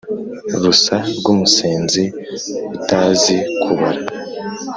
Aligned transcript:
Rusa 0.61 0.97
rw' 1.17 1.29
umusenzi 1.33 2.03
utazi 2.77 3.35
kubara; 3.63 3.99